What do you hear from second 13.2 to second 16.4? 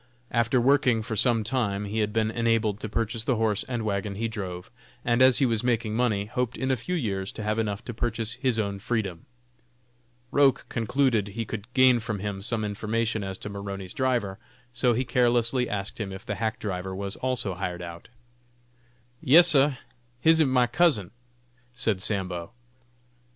as to Maroney's driver, so he carelessly asked him if the